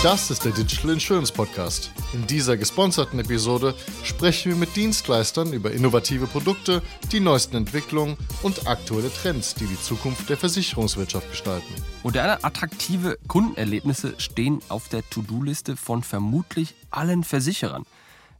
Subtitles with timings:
[0.00, 1.90] Das ist der Digital Insurance Podcast.
[2.12, 3.74] In dieser gesponserten Episode
[4.04, 9.80] sprechen wir mit Dienstleistern über innovative Produkte, die neuesten Entwicklungen und aktuelle Trends, die die
[9.80, 11.74] Zukunft der Versicherungswirtschaft gestalten.
[12.04, 17.84] Moderne, attraktive Kundenerlebnisse stehen auf der To-Do-Liste von vermutlich allen Versicherern.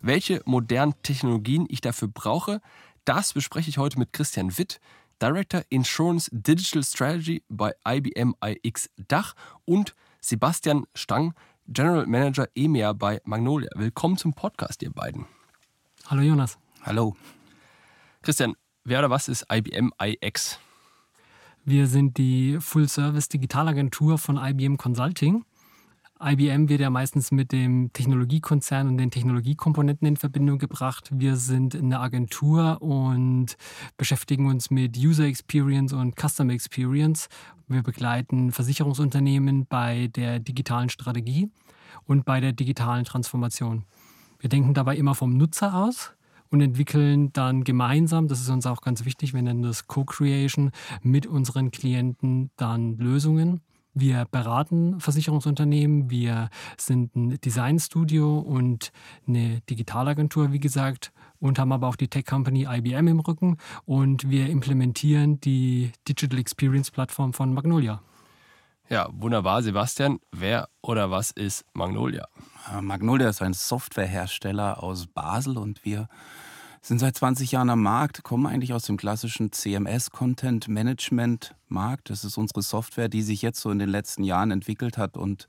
[0.01, 2.61] Welche modernen Technologien ich dafür brauche,
[3.05, 4.79] das bespreche ich heute mit Christian Witt,
[5.21, 9.35] Director Insurance Digital Strategy bei IBM iX Dach
[9.65, 11.35] und Sebastian Stang,
[11.71, 13.69] General Manager EMEA bei Magnolia.
[13.75, 15.27] Willkommen zum Podcast, ihr beiden.
[16.07, 16.59] Hallo Jonas.
[16.81, 17.15] Hallo.
[18.23, 18.55] Christian,
[18.85, 20.59] wer oder was ist IBM iX?
[21.67, 25.45] Wir sind die Full-Service-Digitalagentur von IBM Consulting.
[26.19, 31.11] IBM wird ja meistens mit dem Technologiekonzern und den Technologiekomponenten in Verbindung gebracht.
[31.13, 33.59] Wir sind eine Agentur und
[33.99, 37.29] beschäftigen uns mit User Experience und Customer Experience.
[37.69, 41.51] Wir begleiten Versicherungsunternehmen bei der digitalen Strategie
[42.07, 43.85] und bei der digitalen Transformation.
[44.39, 46.13] Wir denken dabei immer vom Nutzer aus
[46.51, 50.71] und entwickeln dann gemeinsam, das ist uns auch ganz wichtig, wir nennen das Co-Creation,
[51.03, 53.61] mit unseren Klienten dann Lösungen
[54.01, 58.93] wir beraten Versicherungsunternehmen, wir sind ein Designstudio und
[59.27, 64.29] eine Digitalagentur, wie gesagt, und haben aber auch die Tech Company IBM im Rücken und
[64.29, 68.03] wir implementieren die Digital Experience Plattform von Magnolia.
[68.91, 70.19] Ja, wunderbar, Sebastian.
[70.33, 72.27] Wer oder was ist Magnolia?
[72.73, 76.09] Äh, Magnolia ist ein Softwarehersteller aus Basel und wir
[76.81, 82.09] sind seit 20 Jahren am Markt, kommen eigentlich aus dem klassischen CMS, Content Management Markt.
[82.09, 85.47] Das ist unsere Software, die sich jetzt so in den letzten Jahren entwickelt hat und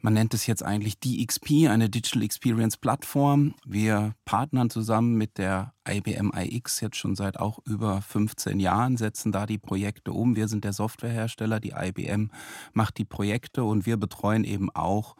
[0.00, 3.54] man nennt es jetzt eigentlich DXP, eine Digital Experience Plattform.
[3.64, 9.32] Wir partnern zusammen mit der IBM iX jetzt schon seit auch über 15 Jahren, setzen
[9.32, 10.36] da die Projekte um.
[10.36, 12.30] Wir sind der Softwarehersteller, die IBM
[12.72, 15.16] macht die Projekte und wir betreuen eben auch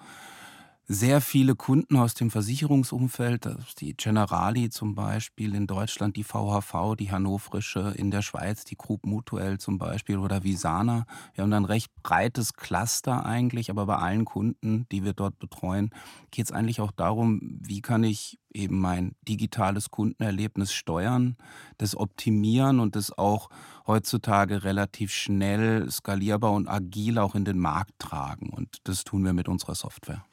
[0.90, 3.46] sehr viele Kunden aus dem Versicherungsumfeld,
[3.78, 9.04] die Generali zum Beispiel in Deutschland, die VHV, die Hannoverische, in der Schweiz die Group
[9.04, 11.04] Mutuel zum Beispiel oder Visana.
[11.34, 15.38] Wir haben dann ein recht breites Cluster eigentlich, aber bei allen Kunden, die wir dort
[15.38, 15.90] betreuen,
[16.30, 21.36] geht es eigentlich auch darum, wie kann ich eben mein digitales Kundenerlebnis steuern,
[21.76, 23.50] das optimieren und das auch
[23.86, 28.48] heutzutage relativ schnell, skalierbar und agil auch in den Markt tragen.
[28.48, 30.24] Und das tun wir mit unserer Software.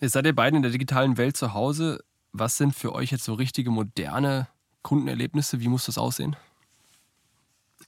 [0.00, 2.02] Jetzt seid ihr beiden in der digitalen Welt zu Hause.
[2.32, 4.48] Was sind für euch jetzt so richtige moderne
[4.82, 5.60] Kundenerlebnisse?
[5.60, 6.36] Wie muss das aussehen?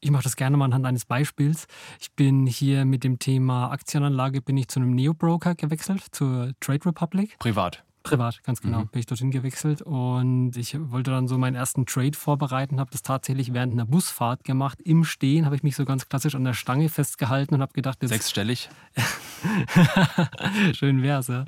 [0.01, 1.67] Ich mache das gerne mal anhand eines Beispiels.
[2.01, 6.85] Ich bin hier mit dem Thema Aktienanlage bin ich zu einem Neo-Broker gewechselt, zur Trade
[6.85, 7.39] Republic.
[7.39, 7.83] Privat.
[8.03, 8.81] Privat, ganz genau.
[8.81, 8.89] Mhm.
[8.89, 13.03] Bin ich dorthin gewechselt und ich wollte dann so meinen ersten Trade vorbereiten, habe das
[13.03, 14.81] tatsächlich während einer Busfahrt gemacht.
[14.83, 17.99] Im Stehen habe ich mich so ganz klassisch an der Stange festgehalten und habe gedacht,
[18.03, 18.69] jetzt Sechsstellig.
[20.73, 21.45] Schön wär's, ja.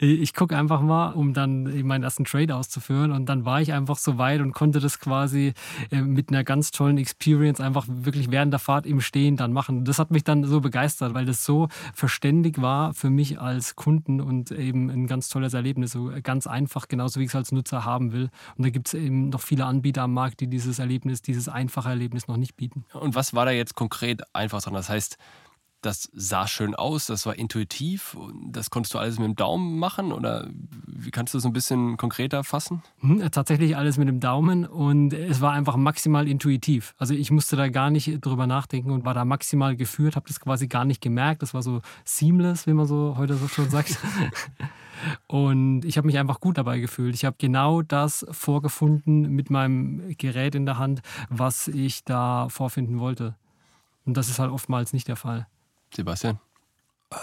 [0.00, 3.98] Ich gucke einfach mal, um dann meinen ersten Trade auszuführen und dann war ich einfach
[3.98, 5.54] so weit und konnte das quasi
[5.90, 9.84] äh, mit einer ganz tollen Experience einfach wirklich während der Fahrt im Stehen dann machen.
[9.84, 14.20] Das hat mich dann so begeistert, weil das so verständig war für mich als Kunden
[14.20, 17.84] und eben ein ganz tolles Erlebnis, so ganz einfach, genauso wie ich es als Nutzer
[17.84, 18.30] haben will.
[18.56, 21.88] Und da gibt es eben noch viele Anbieter am Markt, die dieses Erlebnis, dieses einfache
[21.88, 22.84] Erlebnis noch nicht bieten.
[22.92, 24.74] Und was war da jetzt konkret einfach dran?
[24.74, 25.18] Das heißt,
[25.84, 28.16] das sah schön aus, das war intuitiv,
[28.46, 30.48] das konntest du alles mit dem Daumen machen oder
[30.86, 32.82] wie kannst du das ein bisschen konkreter fassen?
[33.00, 36.94] Hm, tatsächlich alles mit dem Daumen und es war einfach maximal intuitiv.
[36.96, 40.40] Also ich musste da gar nicht drüber nachdenken und war da maximal geführt, habe das
[40.40, 41.42] quasi gar nicht gemerkt.
[41.42, 43.98] Das war so seamless, wie man so heute so schon sagt.
[45.26, 47.14] Und ich habe mich einfach gut dabei gefühlt.
[47.14, 52.98] Ich habe genau das vorgefunden mit meinem Gerät in der Hand, was ich da vorfinden
[53.00, 53.34] wollte.
[54.06, 55.46] Und das ist halt oftmals nicht der Fall.
[55.94, 56.38] Sebastian?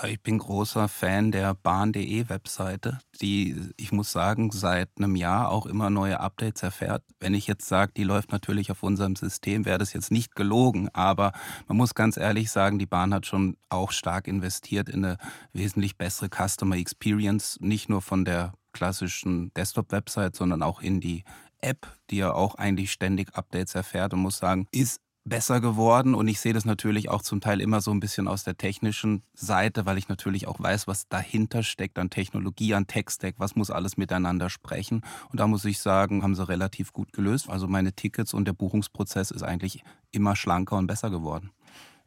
[0.04, 5.50] Äh, ich bin großer Fan der Bahn.de Webseite, die, ich muss sagen, seit einem Jahr
[5.50, 7.04] auch immer neue Updates erfährt.
[7.20, 10.90] Wenn ich jetzt sage, die läuft natürlich auf unserem System, wäre das jetzt nicht gelogen.
[10.94, 11.34] Aber
[11.68, 15.18] man muss ganz ehrlich sagen, die Bahn hat schon auch stark investiert in eine
[15.54, 21.24] wesentlich bessere Customer Experience, nicht nur von der klassischen Desktop-Website, sondern auch in die
[21.60, 26.28] App, die ja auch eigentlich ständig Updates erfährt und muss sagen, ist besser geworden und
[26.28, 29.86] ich sehe das natürlich auch zum Teil immer so ein bisschen aus der technischen Seite,
[29.86, 33.98] weil ich natürlich auch weiß, was dahinter steckt an Technologie, an Tech-Stack, was muss alles
[33.98, 35.02] miteinander sprechen.
[35.30, 37.50] Und da muss ich sagen, haben sie relativ gut gelöst.
[37.50, 41.52] Also meine Tickets und der Buchungsprozess ist eigentlich immer schlanker und besser geworden.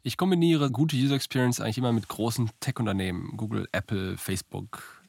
[0.03, 5.03] Ich kombiniere gute User Experience eigentlich immer mit großen Tech-Unternehmen, Google, Apple, Facebook,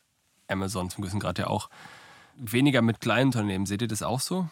[0.49, 1.69] Amazon zum gewissen Grad ja auch.
[2.37, 3.67] Weniger mit kleinen Unternehmen.
[3.67, 4.49] Seht ihr das auch so?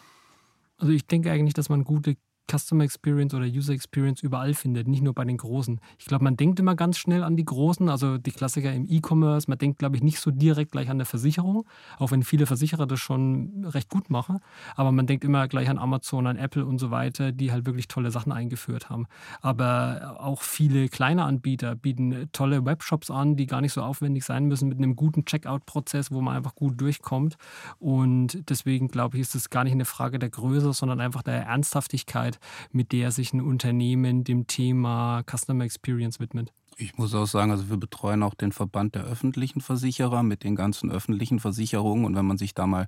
[0.77, 2.17] Also ich denke eigentlich, dass man gute
[2.49, 5.79] Customer Experience oder User Experience überall findet, nicht nur bei den Großen.
[5.97, 9.49] Ich glaube, man denkt immer ganz schnell an die Großen, also die Klassiker im E-Commerce.
[9.49, 11.65] Man denkt, glaube ich, nicht so direkt gleich an der Versicherung,
[11.97, 14.39] auch wenn viele Versicherer das schon recht gut machen.
[14.75, 17.87] Aber man denkt immer gleich an Amazon, an Apple und so weiter, die halt wirklich
[17.87, 19.07] tolle Sachen eingeführt haben.
[19.41, 24.45] Aber auch viele kleine Anbieter bieten tolle Webshops an, die gar nicht so aufwendig sein
[24.45, 27.35] müssen, mit einem guten Checkout-Prozess, wo man einfach gut durchkommt.
[27.79, 31.43] Und deswegen glaube ich, ist es gar nicht eine Frage der Größe, sondern einfach der
[31.45, 32.34] Ernsthaftigkeit,
[32.71, 36.51] mit der sich ein Unternehmen dem Thema Customer Experience widmet.
[36.77, 40.55] Ich muss auch sagen, also wir betreuen auch den Verband der öffentlichen Versicherer mit den
[40.55, 42.05] ganzen öffentlichen Versicherungen.
[42.05, 42.87] Und wenn man sich da mal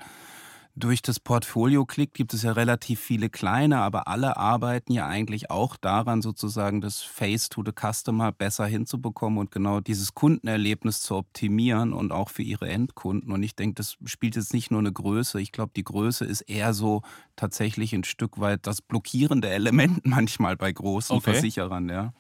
[0.77, 5.50] durch das Portfolio klickt, gibt es ja relativ viele kleine, aber alle arbeiten ja eigentlich
[5.50, 11.15] auch daran, sozusagen das Face to the Customer besser hinzubekommen und genau dieses Kundenerlebnis zu
[11.15, 13.31] optimieren und auch für ihre Endkunden.
[13.31, 15.41] Und ich denke, das spielt jetzt nicht nur eine Größe.
[15.41, 17.01] Ich glaube, die Größe ist eher so
[17.35, 21.31] tatsächlich ein Stück weit das blockierende Element manchmal bei großen okay.
[21.31, 22.13] Versicherern, ja.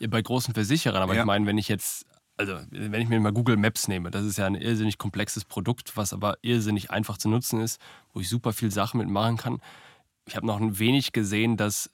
[0.00, 0.08] ja.
[0.08, 1.20] Bei großen Versicherern, aber ja.
[1.20, 2.04] ich meine, wenn ich jetzt
[2.36, 5.96] also wenn ich mir mal Google Maps nehme, das ist ja ein irrsinnig komplexes Produkt,
[5.96, 7.80] was aber irrsinnig einfach zu nutzen ist,
[8.12, 9.60] wo ich super viel Sachen mitmachen kann.
[10.26, 11.90] Ich habe noch ein wenig gesehen, dass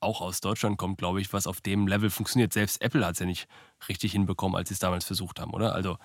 [0.00, 2.52] auch aus Deutschland kommt, glaube ich, was auf dem Level funktioniert.
[2.52, 3.46] Selbst Apple hat es ja nicht
[3.88, 5.74] richtig hinbekommen, als sie es damals versucht haben, oder?
[5.74, 5.96] Also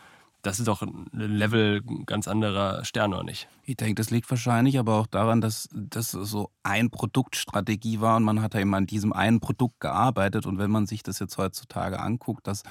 [0.48, 3.50] das ist doch ein Level ganz anderer Stern, oder nicht?
[3.64, 8.24] Ich denke, das liegt wahrscheinlich aber auch daran, dass das so ein Produktstrategie war und
[8.24, 10.46] man hat ja eben an diesem einen Produkt gearbeitet.
[10.46, 12.64] Und wenn man sich das jetzt heutzutage anguckt, dass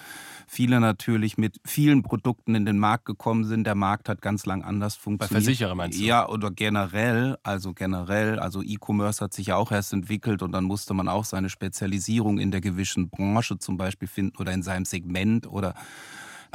[0.46, 4.62] viele natürlich mit vielen Produkten in den Markt gekommen sind, der Markt hat ganz lang
[4.64, 5.44] anders funktioniert.
[5.44, 6.02] Bei Versicherer meinst du?
[6.02, 10.64] Ja, oder generell, also generell, also E-Commerce hat sich ja auch erst entwickelt und dann
[10.64, 14.86] musste man auch seine Spezialisierung in der gewissen Branche zum Beispiel finden oder in seinem
[14.86, 15.74] Segment oder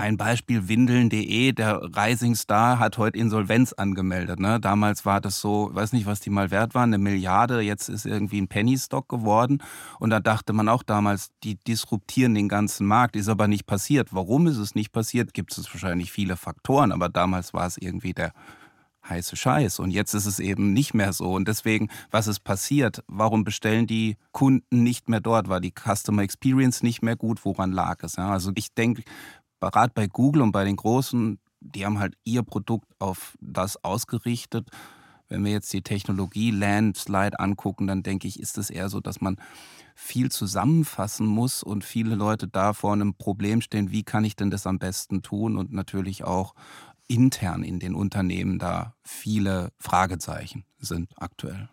[0.01, 4.39] ein Beispiel Windeln.de, der Rising Star hat heute Insolvenz angemeldet.
[4.39, 4.59] Ne?
[4.59, 8.07] Damals war das so, weiß nicht, was die mal wert waren, eine Milliarde, jetzt ist
[8.07, 9.61] irgendwie ein Penny Stock geworden.
[9.99, 14.09] Und da dachte man auch damals, die disruptieren den ganzen Markt, ist aber nicht passiert.
[14.11, 15.35] Warum ist es nicht passiert?
[15.35, 18.33] Gibt es wahrscheinlich viele Faktoren, aber damals war es irgendwie der
[19.07, 19.79] heiße Scheiß.
[19.79, 21.33] Und jetzt ist es eben nicht mehr so.
[21.33, 23.03] Und deswegen, was ist passiert?
[23.07, 25.49] Warum bestellen die Kunden nicht mehr dort?
[25.49, 27.43] War die Customer Experience nicht mehr gut?
[27.45, 28.15] Woran lag es?
[28.15, 29.03] Ja, also ich denke,
[29.69, 34.69] gerade bei Google und bei den Großen, die haben halt ihr Produkt auf das ausgerichtet.
[35.29, 39.21] Wenn wir jetzt die Technologie Landslide angucken, dann denke ich, ist es eher so, dass
[39.21, 39.37] man
[39.95, 44.49] viel zusammenfassen muss und viele Leute da vor einem Problem stehen, wie kann ich denn
[44.49, 45.57] das am besten tun?
[45.57, 46.55] Und natürlich auch
[47.07, 51.69] intern in den Unternehmen da viele Fragezeichen sind aktuell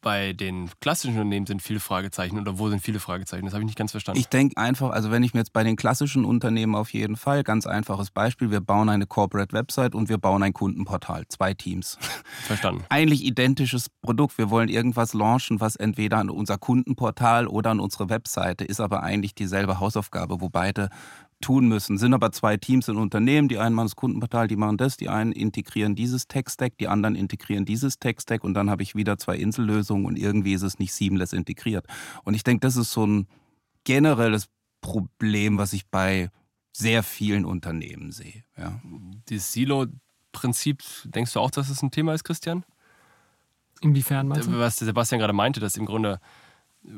[0.00, 3.46] bei den klassischen Unternehmen sind viele Fragezeichen oder wo sind viele Fragezeichen?
[3.46, 4.20] Das habe ich nicht ganz verstanden.
[4.20, 7.42] Ich denke einfach, also wenn ich mir jetzt bei den klassischen Unternehmen auf jeden Fall,
[7.42, 11.98] ganz einfaches Beispiel, wir bauen eine Corporate Website und wir bauen ein Kundenportal, zwei Teams.
[12.42, 12.84] Verstanden.
[12.90, 14.36] Eigentlich identisches Produkt.
[14.36, 19.02] Wir wollen irgendwas launchen, was entweder an unser Kundenportal oder an unsere Webseite ist, aber
[19.02, 20.90] eigentlich dieselbe Hausaufgabe, wo beide
[21.44, 21.98] tun müssen.
[21.98, 25.10] Sind aber zwei Teams in Unternehmen, die einen machen das Kundenportal, die machen das, die
[25.10, 29.36] einen integrieren dieses Tech-Stack, die anderen integrieren dieses Tech-Stack und dann habe ich wieder zwei
[29.36, 31.86] Insellösungen und irgendwie ist es nicht seamless integriert.
[32.24, 33.28] Und ich denke, das ist so ein
[33.84, 34.48] generelles
[34.80, 36.30] Problem, was ich bei
[36.72, 38.44] sehr vielen Unternehmen sehe.
[38.56, 38.80] Ja.
[39.28, 42.64] Dieses Silo-Prinzip, denkst du auch, dass es das ein Thema ist, Christian?
[43.82, 44.58] Inwiefern meinst du?
[44.58, 46.20] Was Sebastian gerade meinte, dass im Grunde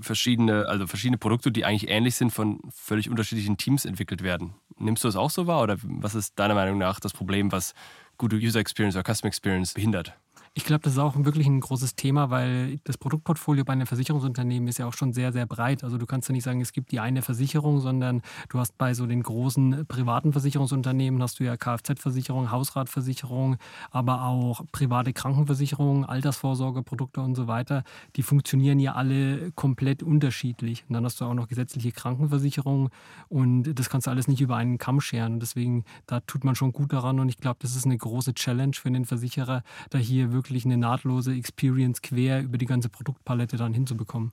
[0.00, 4.54] verschiedene, also verschiedene Produkte, die eigentlich ähnlich sind, von völlig unterschiedlichen Teams entwickelt werden.
[4.78, 7.74] Nimmst du das auch so wahr oder was ist deiner Meinung nach das Problem, was
[8.18, 10.16] gute User Experience oder Customer Experience behindert?
[10.58, 14.66] Ich glaube, das ist auch wirklich ein großes Thema, weil das Produktportfolio bei einem Versicherungsunternehmen
[14.70, 15.84] ist ja auch schon sehr, sehr breit.
[15.84, 18.94] Also du kannst ja nicht sagen, es gibt die eine Versicherung, sondern du hast bei
[18.94, 23.58] so den großen privaten Versicherungsunternehmen hast du ja Kfz-Versicherung, Hausratversicherung,
[23.90, 27.84] aber auch private Krankenversicherungen, Altersvorsorgeprodukte und so weiter.
[28.16, 30.86] Die funktionieren ja alle komplett unterschiedlich.
[30.88, 32.88] Und dann hast du auch noch gesetzliche Krankenversicherung
[33.28, 35.38] und das kannst du alles nicht über einen Kamm scheren.
[35.38, 38.72] Deswegen, da tut man schon gut daran und ich glaube, das ist eine große Challenge
[38.72, 43.56] für den Versicherer, da hier wirklich wirklich eine nahtlose Experience quer über die ganze Produktpalette
[43.56, 44.32] dann hinzubekommen.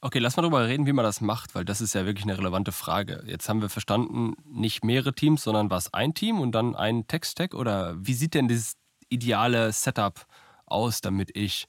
[0.00, 2.36] Okay, lass mal darüber reden, wie man das macht, weil das ist ja wirklich eine
[2.36, 3.24] relevante Frage.
[3.26, 7.06] Jetzt haben wir verstanden, nicht mehrere Teams, sondern war es ein Team und dann ein
[7.06, 7.54] Tech-Stack?
[7.54, 8.76] Oder wie sieht denn dieses
[9.08, 10.26] ideale Setup
[10.66, 11.68] aus, damit ich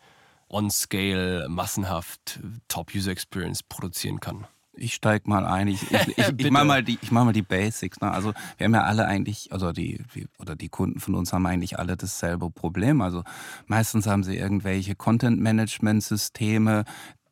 [0.50, 4.46] on-scale massenhaft Top-User-Experience produzieren kann?
[4.77, 5.67] Ich steig mal ein.
[5.67, 8.00] Ich, ich, ich, ich mache mal die, ich mach mal die Basics.
[8.01, 8.12] Ne?
[8.12, 10.03] Also wir haben ja alle eigentlich, also die,
[10.39, 13.01] oder die Kunden von uns haben eigentlich alle dasselbe Problem.
[13.01, 13.24] Also
[13.67, 16.86] meistens haben sie irgendwelche Content-Management-Systeme,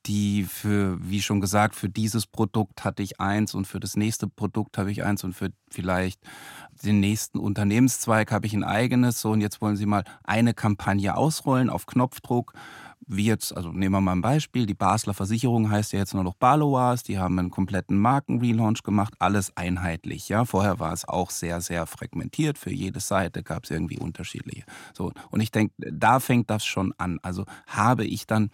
[0.06, 4.28] die für, wie schon gesagt, für dieses Produkt hatte ich eins und für das nächste
[4.28, 6.20] Produkt habe ich eins und für vielleicht
[6.84, 9.22] den nächsten Unternehmenszweig habe ich ein eigenes.
[9.22, 12.54] So, und jetzt wollen sie mal eine Kampagne ausrollen auf Knopfdruck
[13.08, 16.24] wie jetzt, also nehmen wir mal ein Beispiel, die Basler Versicherung heißt ja jetzt nur
[16.24, 20.30] noch Balois, die haben einen kompletten Markenrelaunch gemacht, alles einheitlich.
[20.30, 22.58] Ja, vorher war es auch sehr, sehr fragmentiert.
[22.58, 24.64] Für jede Seite gab es irgendwie unterschiedliche.
[24.94, 27.20] So, und ich denke, da fängt das schon an.
[27.22, 28.50] Also habe ich dann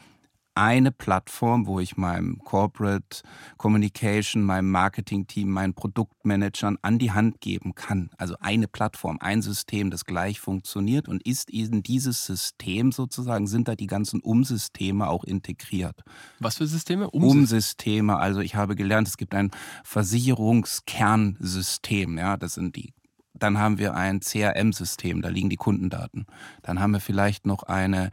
[0.56, 3.22] eine Plattform, wo ich meinem Corporate
[3.58, 8.10] Communication, meinem Marketing-Team, meinen Produktmanagern an die Hand geben kann.
[8.18, 13.68] Also eine Plattform, ein System, das gleich funktioniert und ist in dieses System sozusagen, sind
[13.68, 16.04] da die ganzen Umsysteme auch integriert.
[16.40, 17.10] Was für Systeme?
[17.10, 19.52] Umsysteme, Umsysteme also ich habe gelernt, es gibt ein
[19.84, 22.94] Versicherungskernsystem, ja, das sind die
[23.40, 26.26] dann haben wir ein CRM-System, da liegen die Kundendaten.
[26.62, 28.12] Dann haben wir vielleicht noch eine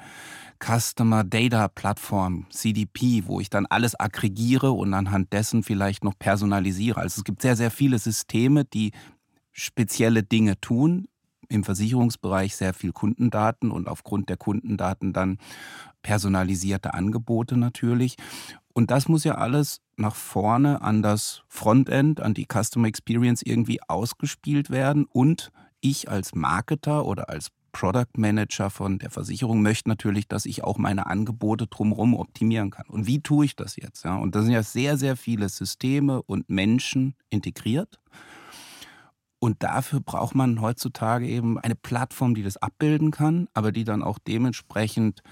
[0.58, 7.00] Customer Data Plattform, CDP, wo ich dann alles aggregiere und anhand dessen vielleicht noch personalisiere.
[7.00, 8.92] Also es gibt sehr, sehr viele Systeme, die
[9.52, 11.06] spezielle Dinge tun.
[11.48, 15.38] Im Versicherungsbereich sehr viel Kundendaten und aufgrund der Kundendaten dann
[16.02, 18.16] personalisierte Angebote natürlich.
[18.72, 23.80] Und das muss ja alles nach vorne an das Frontend, an die Customer Experience irgendwie
[23.88, 25.06] ausgespielt werden.
[25.06, 30.64] Und ich als Marketer oder als Product Manager von der Versicherung möchte natürlich, dass ich
[30.64, 32.86] auch meine Angebote drumherum optimieren kann.
[32.88, 34.02] Und wie tue ich das jetzt?
[34.02, 34.16] Ja?
[34.16, 38.00] Und da sind ja sehr, sehr viele Systeme und Menschen integriert.
[39.38, 44.02] Und dafür braucht man heutzutage eben eine Plattform, die das abbilden kann, aber die dann
[44.02, 45.22] auch dementsprechend,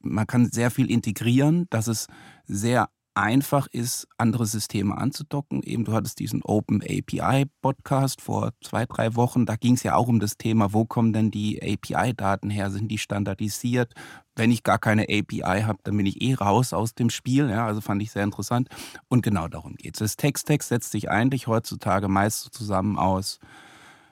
[0.00, 2.08] man kann sehr viel integrieren, dass es
[2.44, 5.62] sehr einfach ist, andere Systeme anzudocken.
[5.62, 9.46] Eben, du hattest diesen Open API Podcast vor zwei, drei Wochen.
[9.46, 12.70] Da ging es ja auch um das Thema, wo kommen denn die API-Daten her?
[12.70, 13.94] Sind die standardisiert?
[14.36, 17.48] Wenn ich gar keine API habe, dann bin ich eh raus aus dem Spiel.
[17.48, 18.68] Ja, also fand ich sehr interessant.
[19.08, 20.00] Und genau darum geht es.
[20.00, 23.38] Das Text-Text setzt sich eigentlich heutzutage meist zusammen aus.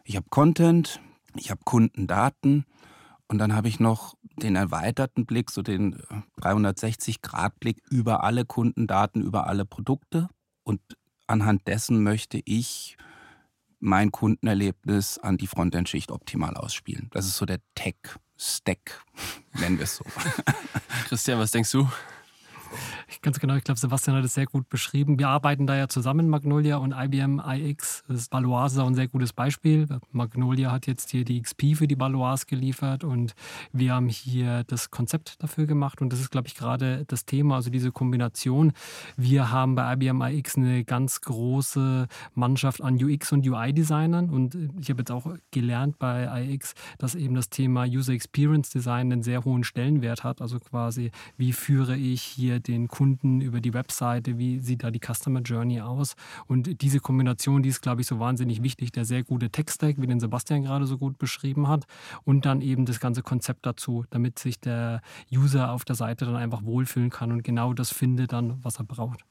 [0.04, 1.00] Ich habe Content,
[1.37, 2.66] ich habe Kundendaten
[3.33, 5.97] und dann habe ich noch den erweiterten Blick, so den
[6.43, 10.29] 360-Grad-Blick äh, über alle Kundendaten, über alle Produkte.
[10.65, 10.83] Und
[11.27, 12.99] anhand dessen möchte ich
[13.81, 17.09] mein Kundenerlebnis an die Frontend-Schicht optimal ausspielen.
[17.11, 19.03] Das ist so der Tech-Stack,
[19.55, 20.05] nennen wir es so.
[21.09, 21.89] Christian, was denkst du?
[23.23, 25.19] Ganz genau, ich glaube, Sebastian hat es sehr gut beschrieben.
[25.19, 28.05] Wir arbeiten da ja zusammen, Magnolia und IBM iX.
[28.09, 29.87] Das ist auch ein sehr gutes Beispiel.
[30.11, 33.35] Magnolia hat jetzt hier die XP für die Balois geliefert und
[33.73, 37.57] wir haben hier das Konzept dafür gemacht und das ist, glaube ich, gerade das Thema,
[37.57, 38.73] also diese Kombination.
[39.17, 44.91] Wir haben bei IBM iX eine ganz große Mannschaft an UX und UI-Designern und ich
[44.91, 49.45] habe jetzt auch gelernt bei iX, dass eben das Thema User Experience Design einen sehr
[49.45, 50.41] hohen Stellenwert hat.
[50.41, 55.00] Also quasi, wie führe ich hier den Kunden über die Webseite, wie sieht da die
[55.00, 56.14] Customer Journey aus.
[56.47, 58.92] Und diese Kombination, die ist, glaube ich, so wahnsinnig wichtig.
[58.92, 61.85] Der sehr gute Tech-Stack, wie den Sebastian gerade so gut beschrieben hat.
[62.25, 65.00] Und dann eben das ganze Konzept dazu, damit sich der
[65.33, 68.85] User auf der Seite dann einfach wohlfühlen kann und genau das findet dann, was er
[68.85, 69.25] braucht.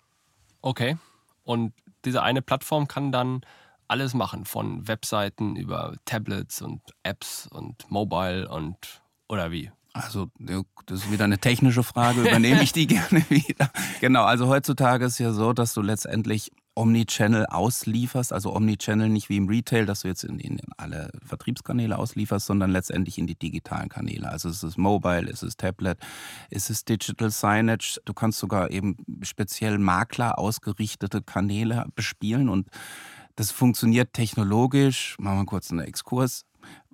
[0.61, 0.97] Okay.
[1.43, 1.73] Und
[2.05, 3.41] diese eine Plattform kann dann
[3.87, 9.71] alles machen, von Webseiten über Tablets und Apps und Mobile und oder wie?
[9.93, 10.29] Also,
[10.85, 13.71] das ist wieder eine technische Frage, übernehme ich die gerne wieder.
[13.99, 19.35] Genau, also heutzutage ist ja so, dass du letztendlich Omnichannel auslieferst, also Omnichannel nicht wie
[19.35, 23.89] im Retail, dass du jetzt in, in, alle Vertriebskanäle auslieferst, sondern letztendlich in die digitalen
[23.89, 24.29] Kanäle.
[24.29, 25.99] Also es ist Mobile, es ist Tablet,
[26.49, 27.99] es ist Digital Signage.
[28.05, 32.67] Du kannst sogar eben speziell Makler ausgerichtete Kanäle bespielen und
[33.35, 35.17] das funktioniert technologisch.
[35.19, 36.45] Machen wir kurz einen Exkurs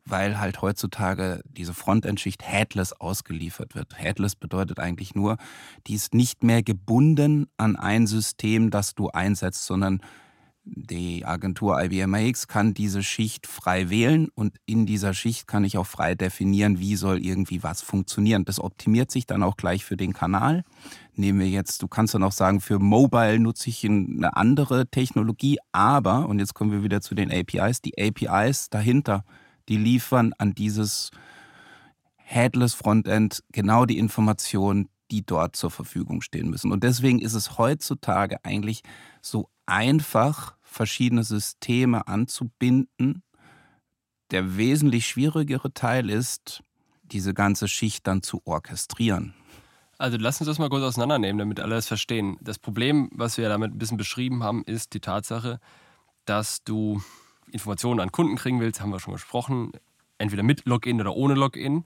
[0.10, 3.98] weil halt heutzutage diese Frontend-Schicht headless ausgeliefert wird.
[3.98, 5.38] Headless bedeutet eigentlich nur,
[5.88, 10.02] die ist nicht mehr gebunden an ein System, das du einsetzt, sondern
[10.70, 15.78] die Agentur IBM AX kann diese Schicht frei wählen und in dieser Schicht kann ich
[15.78, 18.44] auch frei definieren, wie soll irgendwie was funktionieren.
[18.44, 20.64] Das optimiert sich dann auch gleich für den Kanal.
[21.16, 25.58] Nehmen wir jetzt, du kannst dann auch sagen, für Mobile nutze ich eine andere Technologie,
[25.72, 29.24] aber, und jetzt kommen wir wieder zu den APIs, die APIs dahinter
[29.70, 31.12] die liefern an dieses
[32.18, 36.72] Headless Frontend genau die Informationen, die dort zur Verfügung stehen müssen.
[36.72, 38.82] Und deswegen ist es heutzutage eigentlich
[39.22, 43.24] so einfach, verschiedene Systeme anzubinden.
[44.32, 46.62] Der wesentlich schwierigere Teil ist,
[47.04, 49.34] diese ganze Schicht dann zu orchestrieren.
[49.98, 52.38] Also lass uns das mal kurz auseinandernehmen, damit alle das verstehen.
[52.42, 55.60] Das Problem, was wir damit ein bisschen beschrieben haben, ist die Tatsache,
[56.26, 57.02] dass du
[57.52, 59.72] Informationen an Kunden kriegen willst, haben wir schon gesprochen,
[60.18, 61.86] entweder mit Login oder ohne Login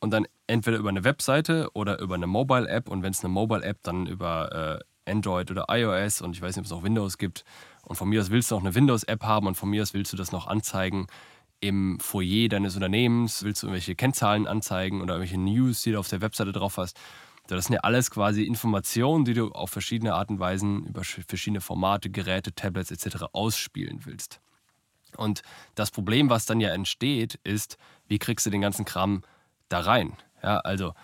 [0.00, 3.78] und dann entweder über eine Webseite oder über eine Mobile-App und wenn es eine Mobile-App,
[3.82, 7.44] dann über äh, Android oder iOS und ich weiß nicht, ob es auch Windows gibt.
[7.84, 10.12] Und von mir aus willst du auch eine Windows-App haben und von mir aus willst
[10.12, 11.06] du das noch anzeigen
[11.60, 16.08] im Foyer deines Unternehmens, willst du irgendwelche Kennzahlen anzeigen oder irgendwelche News, die du auf
[16.08, 16.98] der Webseite drauf hast.
[17.46, 21.60] Das sind ja alles quasi Informationen, die du auf verschiedene Arten und Weisen über verschiedene
[21.60, 23.24] Formate, Geräte, Tablets etc.
[23.32, 24.40] ausspielen willst.
[25.16, 25.42] Und
[25.74, 27.78] das Problem, was dann ja entsteht, ist,
[28.08, 29.22] wie kriegst du den ganzen Kram
[29.68, 30.14] da rein?
[30.42, 30.94] Ja, also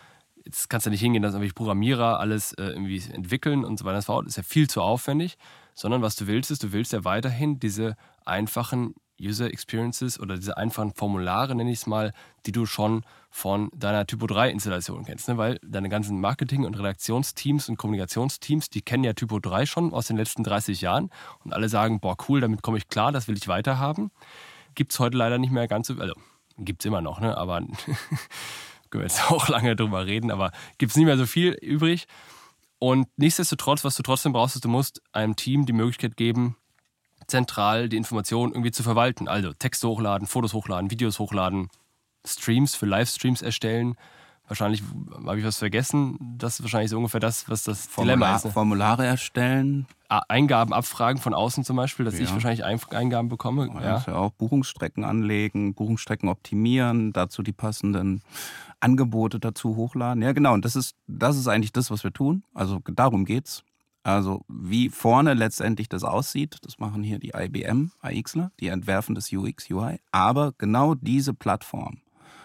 [0.44, 3.96] jetzt kannst du nicht hingehen, dass irgendwelche Programmierer alles äh, irgendwie entwickeln und so weiter.
[3.96, 5.36] Das ist ja viel zu aufwendig,
[5.74, 10.56] sondern was du willst, ist, du willst ja weiterhin diese einfachen User Experiences oder diese
[10.56, 12.12] einfachen Formulare, nenne ich es mal,
[12.46, 15.28] die du schon von deiner Typo 3 Installation kennst.
[15.28, 15.36] Ne?
[15.36, 20.06] Weil deine ganzen Marketing- und Redaktionsteams und Kommunikationsteams, die kennen ja Typo 3 schon aus
[20.06, 21.10] den letzten 30 Jahren
[21.44, 24.10] und alle sagen, boah, cool, damit komme ich klar, das will ich weiterhaben.
[24.74, 26.14] Gibt es heute leider nicht mehr ganz so, also
[26.56, 27.36] gibt es immer noch, ne?
[27.36, 27.60] aber
[28.90, 32.06] können wir jetzt auch lange drüber reden, aber gibt es nicht mehr so viel übrig.
[32.78, 36.56] Und nichtsdestotrotz, was du trotzdem brauchst, ist, du musst einem Team die Möglichkeit geben,
[37.28, 39.28] zentral die Informationen irgendwie zu verwalten.
[39.28, 41.68] Also Texte hochladen, Fotos hochladen, Videos hochladen,
[42.26, 43.96] Streams für Livestreams erstellen.
[44.48, 44.82] Wahrscheinlich
[45.26, 46.18] habe ich was vergessen.
[46.38, 48.44] Das ist wahrscheinlich so ungefähr das, was das Formular, Dilemma ist.
[48.46, 48.50] Ne?
[48.50, 49.86] Formulare erstellen.
[50.08, 52.24] Eingaben abfragen von außen zum Beispiel, dass ja.
[52.24, 53.68] ich wahrscheinlich Eingaben bekomme.
[53.74, 54.02] Ja.
[54.06, 54.14] ja.
[54.14, 58.22] auch Buchungsstrecken anlegen, Buchungsstrecken optimieren, dazu die passenden
[58.80, 60.22] Angebote dazu hochladen.
[60.22, 60.54] Ja, genau.
[60.54, 62.42] Und das ist, das ist eigentlich das, was wir tun.
[62.54, 63.64] Also darum geht's.
[64.08, 69.30] Also wie vorne letztendlich das aussieht, das machen hier die IBM AXler, die entwerfen das
[69.30, 70.00] UX, UI.
[70.12, 71.98] Aber genau diese Plattform,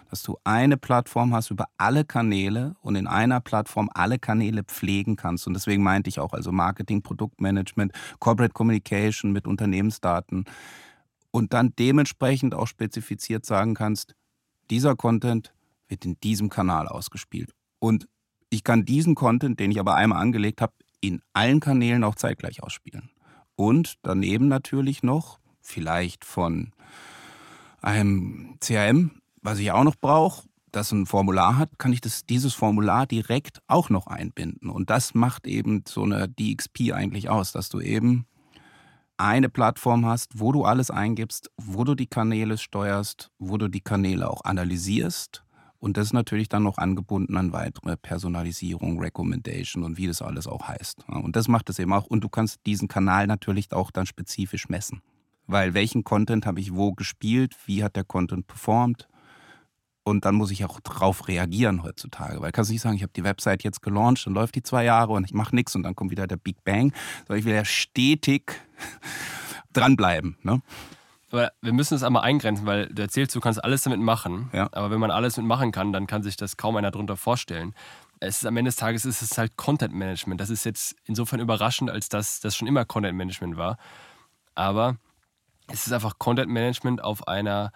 [0.10, 5.16] dass du eine Plattform hast über alle Kanäle und in einer Plattform alle Kanäle pflegen
[5.16, 5.48] kannst.
[5.48, 10.44] Und deswegen meinte ich auch also Marketing, Produktmanagement, Corporate Communication mit Unternehmensdaten
[11.32, 14.16] und dann dementsprechend auch spezifiziert sagen kannst,
[14.70, 15.54] dieser Content
[15.88, 17.54] wird in diesem Kanal ausgespielt.
[17.80, 18.10] Und
[18.50, 22.64] ich kann diesen Content, den ich aber einmal angelegt habe, in allen Kanälen auch zeitgleich
[22.64, 23.10] ausspielen.
[23.56, 26.72] Und daneben natürlich noch, vielleicht von
[27.82, 32.54] einem CRM, was ich auch noch brauche, das ein Formular hat, kann ich das, dieses
[32.54, 34.70] Formular direkt auch noch einbinden.
[34.70, 38.26] Und das macht eben so eine DXP eigentlich aus, dass du eben
[39.18, 43.82] eine Plattform hast, wo du alles eingibst, wo du die Kanäle steuerst, wo du die
[43.82, 45.43] Kanäle auch analysierst
[45.84, 50.48] und das ist natürlich dann noch angebunden an weitere Personalisierung, Recommendation und wie das alles
[50.48, 51.04] auch heißt.
[51.10, 52.06] Und das macht es eben auch.
[52.06, 55.02] Und du kannst diesen Kanal natürlich auch dann spezifisch messen.
[55.46, 59.10] Weil welchen Content habe ich wo gespielt, wie hat der Content performt?
[60.06, 62.40] Und dann muss ich auch drauf reagieren heutzutage.
[62.40, 64.86] Weil kannst du nicht sagen, ich habe die Website jetzt gelauncht und läuft die zwei
[64.86, 66.94] Jahre und ich mache nichts und dann kommt wieder der Big Bang.
[67.28, 68.54] Sondern ich will ja stetig
[69.74, 70.38] dranbleiben.
[70.44, 70.62] Ne?
[71.34, 74.52] Aber wir müssen es einmal eingrenzen, weil du erzählst, du kannst alles damit machen.
[74.54, 74.70] Ja.
[74.72, 77.74] Aber wenn man alles damit machen kann, dann kann sich das kaum einer darunter vorstellen.
[78.20, 80.40] Es ist, am Ende des Tages ist es halt Content Management.
[80.40, 83.78] Das ist jetzt insofern überraschend, als dass das schon immer Content Management war.
[84.54, 84.98] Aber
[85.72, 87.72] es ist einfach Content Management auf einer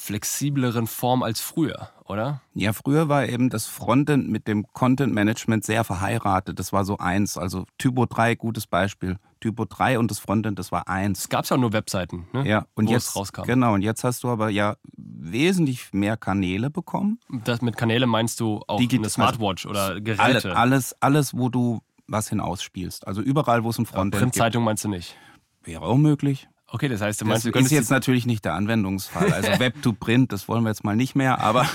[0.00, 2.40] flexibleren Form als früher, oder?
[2.54, 6.58] Ja, früher war eben das Frontend mit dem Content Management sehr verheiratet.
[6.58, 7.36] Das war so eins.
[7.36, 9.18] Also Typo 3, gutes Beispiel.
[9.40, 11.20] Typo 3 und das Frontend, das war eins.
[11.20, 12.46] Es gab ja nur Webseiten, ne?
[12.46, 13.42] Ja, und Wo jetzt rauskam.
[13.42, 17.20] Genau, und jetzt hast du aber ja wesentlich mehr Kanäle bekommen.
[17.44, 20.50] Das mit Kanäle meinst du auch Digit eine Smartwatch oder Geräte?
[20.50, 23.06] Alle, alles, alles, wo du was hinausspielst.
[23.06, 25.16] Also überall, wo es ein Frontend ja, Printzeitung meinst du nicht?
[25.62, 26.48] Wäre auch möglich.
[26.72, 29.32] Okay, das heißt, du meinst, das ist jetzt natürlich nicht der Anwendungsfall.
[29.32, 31.68] Also Web to Print, das wollen wir jetzt mal nicht mehr, aber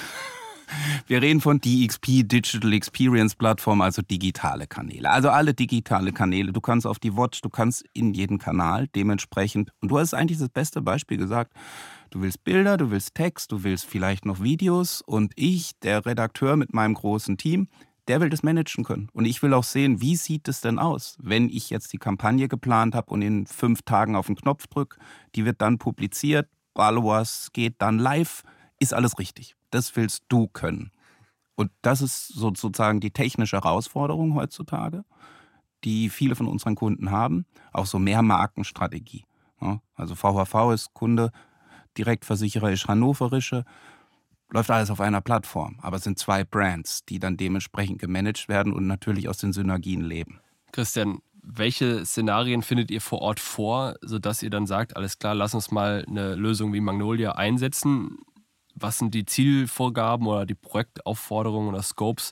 [1.08, 5.10] wir reden von DXP, Digital Experience Plattform, also digitale Kanäle.
[5.10, 6.54] Also alle digitale Kanäle.
[6.54, 9.72] Du kannst auf die Watch, du kannst in jeden Kanal dementsprechend.
[9.82, 11.54] Und du hast eigentlich das beste Beispiel gesagt.
[12.10, 15.02] Du willst Bilder, du willst Text, du willst vielleicht noch Videos.
[15.02, 17.68] Und ich, der Redakteur mit meinem großen Team,
[18.08, 19.10] der will das managen können.
[19.14, 22.48] Und ich will auch sehen, wie sieht es denn aus, wenn ich jetzt die Kampagne
[22.48, 24.98] geplant habe und in fünf Tagen auf den Knopf drücke,
[25.36, 28.44] die wird dann publiziert, Followers geht dann live,
[28.80, 29.56] ist alles richtig.
[29.72, 30.92] Das willst du können.
[31.56, 35.06] Und das ist sozusagen die technische Herausforderung heutzutage,
[35.84, 37.46] die viele von unseren Kunden haben.
[37.72, 39.24] Auch so mehr Markenstrategie.
[39.96, 41.32] Also VHV ist Kunde,
[41.98, 43.64] Direktversicherer ist Hannoverische
[44.50, 48.74] läuft alles auf einer Plattform, aber es sind zwei Brands, die dann dementsprechend gemanagt werden
[48.74, 50.40] und natürlich aus den Synergien leben.
[50.72, 55.54] Christian, welche Szenarien findet ihr vor Ort vor, sodass ihr dann sagt, alles klar, lass
[55.54, 58.18] uns mal eine Lösung wie Magnolia einsetzen?
[58.74, 62.32] Was sind die Zielvorgaben oder die Projektaufforderungen oder Scopes,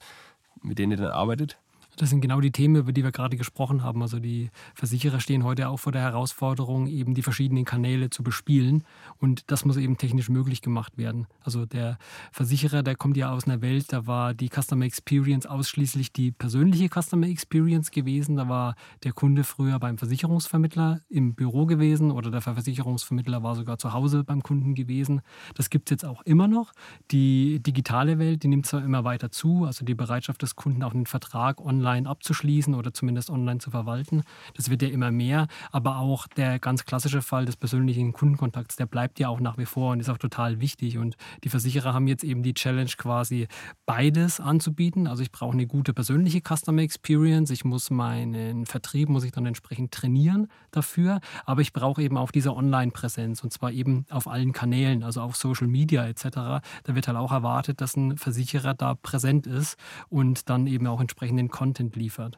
[0.61, 1.57] mit denen ihr dann arbeitet?
[1.97, 4.01] Das sind genau die Themen, über die wir gerade gesprochen haben.
[4.01, 8.83] Also die Versicherer stehen heute auch vor der Herausforderung, eben die verschiedenen Kanäle zu bespielen.
[9.19, 11.27] Und das muss eben technisch möglich gemacht werden.
[11.41, 11.97] Also der
[12.31, 16.89] Versicherer, der kommt ja aus einer Welt, da war die Customer Experience ausschließlich die persönliche
[16.89, 18.37] Customer Experience gewesen.
[18.37, 23.77] Da war der Kunde früher beim Versicherungsvermittler im Büro gewesen oder der Versicherungsvermittler war sogar
[23.77, 25.21] zu Hause beim Kunden gewesen.
[25.53, 26.71] Das gibt es jetzt auch immer noch.
[27.11, 30.93] Die digitale Welt, die nimmt zwar immer weiter zu, also die Bereitschaft des Kunden auch
[30.93, 34.23] einen Vertrag online online abzuschließen oder zumindest online zu verwalten.
[34.55, 38.85] Das wird ja immer mehr, aber auch der ganz klassische Fall des persönlichen Kundenkontakts, der
[38.85, 40.97] bleibt ja auch nach wie vor und ist auch total wichtig.
[40.97, 43.47] Und die Versicherer haben jetzt eben die Challenge quasi
[43.85, 45.07] beides anzubieten.
[45.07, 49.45] Also ich brauche eine gute persönliche Customer Experience, ich muss meinen Vertrieb, muss ich dann
[49.45, 54.53] entsprechend trainieren dafür, aber ich brauche eben auch diese Online-Präsenz und zwar eben auf allen
[54.53, 56.23] Kanälen, also auf Social Media etc.
[56.31, 56.61] Da
[56.95, 59.77] wird halt auch erwartet, dass ein Versicherer da präsent ist
[60.09, 62.37] und dann eben auch entsprechenden Content Content liefert.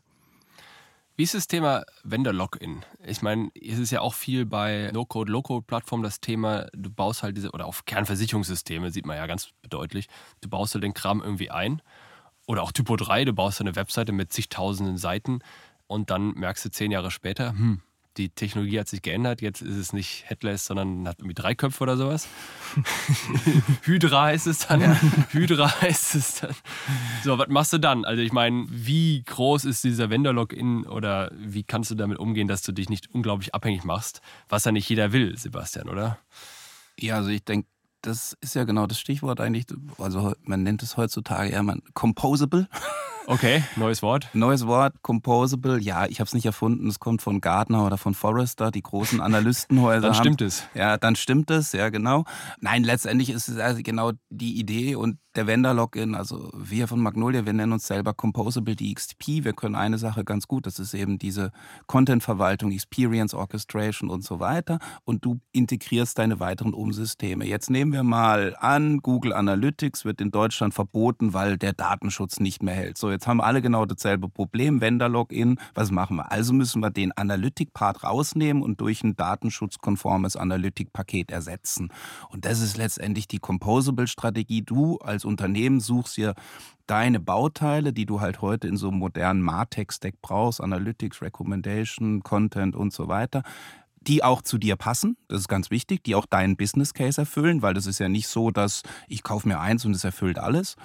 [1.18, 2.84] Wie ist das Thema Vendor-Login?
[3.06, 7.36] Ich meine, es ist ja auch viel bei No-Code, Low-Code-Plattformen das Thema, du baust halt
[7.36, 10.08] diese, oder auf Kernversicherungssysteme sieht man ja ganz deutlich,
[10.40, 11.82] du baust halt den Kram irgendwie ein.
[12.48, 15.40] Oder auch Typo 3, du baust eine Webseite mit zigtausenden Seiten
[15.88, 17.82] und dann merkst du zehn Jahre später, hm,
[18.18, 19.42] die Technologie hat sich geändert.
[19.42, 22.28] Jetzt ist es nicht Headless, sondern hat irgendwie drei Köpfe oder sowas.
[23.84, 24.82] Hydra heißt es dann.
[24.82, 25.00] Ja.
[25.32, 26.56] Hydra heißt es dann.
[27.24, 28.06] So, was machst du dann?
[28.06, 32.62] Also ich meine, wie groß ist dieser Vendor-Login oder wie kannst du damit umgehen, dass
[32.62, 36.20] du dich nicht unglaublich abhängig machst, was ja nicht jeder will, Sebastian, oder?
[37.00, 37.68] Ja, also ich denke,
[38.02, 39.66] das ist ja genau das Stichwort eigentlich.
[39.98, 42.68] Also man nennt es heutzutage ja man composable.
[43.28, 44.30] Okay, neues Wort.
[44.34, 45.80] Neues Wort, composable.
[45.80, 46.88] Ja, ich habe es nicht erfunden.
[46.88, 50.02] Es kommt von Gartner oder von Forrester, die großen Analystenhäuser.
[50.02, 50.48] dann stimmt haben.
[50.48, 50.68] es.
[50.74, 51.72] Ja, dann stimmt es.
[51.72, 52.26] Ja, genau.
[52.60, 57.46] Nein, letztendlich ist es also genau die Idee und der Vendor-Login, also wir von Magnolia,
[57.46, 59.44] wir nennen uns selber Composable DXP.
[59.44, 61.52] Wir können eine Sache ganz gut, das ist eben diese
[61.88, 64.80] Content-Verwaltung, Experience Orchestration und so weiter.
[65.04, 67.46] Und du integrierst deine weiteren Umsysteme.
[67.46, 72.64] Jetzt nehmen wir mal an, Google Analytics wird in Deutschland verboten, weil der Datenschutz nicht
[72.64, 72.98] mehr hält.
[72.98, 75.60] So, jetzt haben alle genau dasselbe Problem, Vendor-Login.
[75.74, 76.32] Was machen wir?
[76.32, 81.90] Also müssen wir den Analytic-Part rausnehmen und durch ein datenschutzkonformes Analytic-Paket ersetzen.
[82.30, 84.62] Und das ist letztendlich die Composable-Strategie.
[84.62, 86.34] Du als Unternehmen suchst dir
[86.88, 92.76] deine Bauteile, die du halt heute in so einem modernen Martech-Stack brauchst, Analytics, Recommendation, Content
[92.76, 93.44] und so weiter,
[94.02, 97.62] die auch zu dir passen, das ist ganz wichtig, die auch deinen Business Case erfüllen,
[97.62, 100.76] weil das ist ja nicht so, dass ich kaufe mir eins und es erfüllt alles.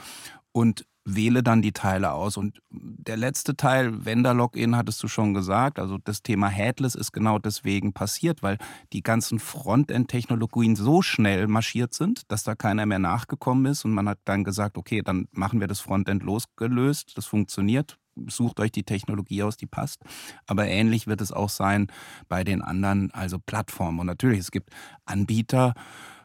[0.52, 2.36] Und wähle dann die Teile aus.
[2.36, 7.38] Und der letzte Teil, Vendor-Login, hattest du schon gesagt, also das Thema Headless ist genau
[7.38, 8.58] deswegen passiert, weil
[8.92, 14.08] die ganzen Frontend-Technologien so schnell marschiert sind, dass da keiner mehr nachgekommen ist und man
[14.08, 18.84] hat dann gesagt, okay, dann machen wir das Frontend losgelöst, das funktioniert, sucht euch die
[18.84, 20.02] Technologie aus, die passt.
[20.46, 21.88] Aber ähnlich wird es auch sein
[22.28, 24.00] bei den anderen, also Plattformen.
[24.00, 24.70] Und natürlich, es gibt
[25.04, 25.74] Anbieter,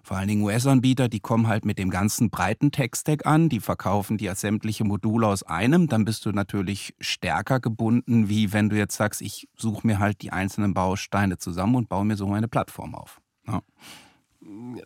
[0.06, 4.20] vor allen Dingen US-Anbieter, die kommen halt mit dem ganzen breiten Tech-Stack an, die verkaufen
[4.20, 8.96] dir sämtliche Module aus einem, dann bist du natürlich stärker gebunden, wie wenn du jetzt
[8.96, 12.94] sagst, ich suche mir halt die einzelnen Bausteine zusammen und baue mir so meine Plattform
[12.94, 13.20] auf.
[13.48, 13.63] Ja.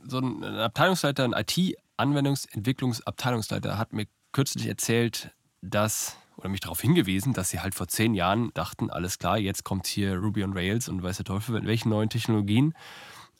[0.08, 7.50] So ein Abteilungsleiter, ein IT-Anwendungsentwicklungsabteilungsleiter hat mir kürzlich erzählt, dass oder mich darauf hingewiesen, dass
[7.50, 11.04] sie halt vor zehn Jahren dachten, alles klar, jetzt kommt hier Ruby on Rails und
[11.04, 12.74] weiß der Teufel mit welchen neuen Technologien.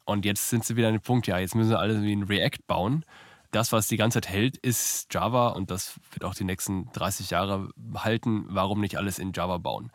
[0.10, 2.24] Und jetzt sind sie wieder an dem Punkt, ja, jetzt müssen wir alles wie ein
[2.24, 3.06] React bauen.
[3.52, 7.30] Das, was die ganze Zeit hält, ist Java und das wird auch die nächsten 30
[7.30, 8.46] Jahre halten.
[8.50, 9.92] Warum nicht alles in Java bauen?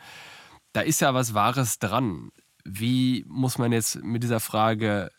[0.72, 2.30] Da ist ja was Wahres dran.
[2.64, 5.10] Wie muss man jetzt mit dieser Frage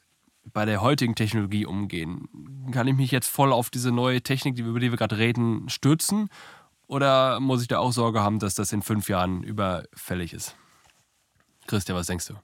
[0.45, 2.69] bei der heutigen Technologie umgehen?
[2.71, 6.29] Kann ich mich jetzt voll auf diese neue Technik, über die wir gerade reden, stürzen?
[6.88, 10.55] Oder muss ich da auch Sorge haben, dass das in fünf Jahren überfällig ist?
[11.67, 12.36] Christian, was denkst du?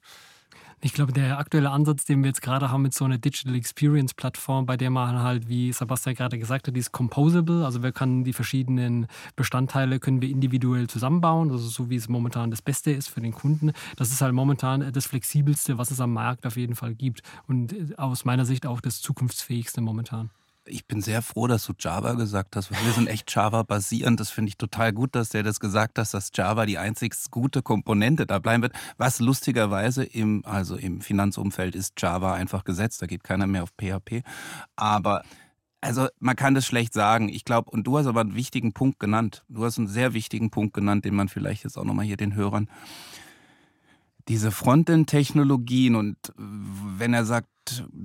[0.84, 4.16] Ich glaube, der aktuelle Ansatz, den wir jetzt gerade haben mit so einer Digital Experience
[4.16, 7.64] Plattform, bei der man halt, wie Sebastian gerade gesagt hat, die ist composable.
[7.64, 11.52] Also wir können die verschiedenen Bestandteile können wir individuell zusammenbauen.
[11.52, 13.74] Also so wie es momentan das Beste ist für den Kunden.
[13.96, 17.22] Das ist halt momentan das flexibelste, was es am Markt auf jeden Fall gibt.
[17.48, 20.32] Und aus meiner Sicht auch das zukunftsfähigste momentan.
[20.72, 24.18] Ich bin sehr froh, dass du Java gesagt hast, wir sind echt Java-basierend.
[24.22, 27.62] Das finde ich total gut, dass der das gesagt hat, dass Java die einzig gute
[27.62, 28.74] Komponente da bleiben wird.
[28.98, 33.02] Was lustigerweise im, also im Finanzumfeld ist Java einfach gesetzt.
[33.02, 34.24] Da geht keiner mehr auf PHP.
[34.78, 35.24] Aber
[35.82, 37.28] also man kann das schlecht sagen.
[37.28, 39.44] Ich glaube, und du hast aber einen wichtigen Punkt genannt.
[39.50, 42.34] Du hast einen sehr wichtigen Punkt genannt, den man vielleicht jetzt auch nochmal hier den
[42.34, 42.70] Hörern
[44.28, 47.48] diese Frontend-Technologien und wenn er sagt,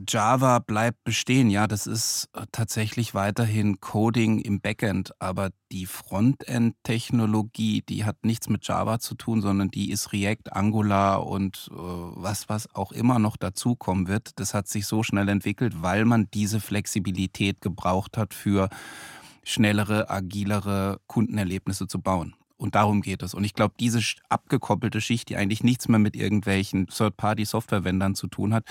[0.08, 7.82] Java bleibt bestehen, ja, das ist äh, tatsächlich weiterhin Coding im Backend, aber die Frontend-Technologie,
[7.88, 12.48] die hat nichts mit Java zu tun, sondern die ist React, Angular und äh, was,
[12.48, 14.38] was auch immer noch dazukommen wird.
[14.38, 18.68] Das hat sich so schnell entwickelt, weil man diese Flexibilität gebraucht hat für
[19.42, 22.34] schnellere, agilere Kundenerlebnisse zu bauen.
[22.58, 23.34] Und darum geht es.
[23.34, 28.54] Und ich glaube, diese abgekoppelte Schicht, die eigentlich nichts mehr mit irgendwelchen Third-Party-Software-Vendern zu tun
[28.54, 28.64] hat,